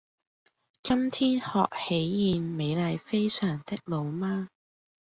[0.81, 4.47] 今天喝喜宴美麗非常的老媽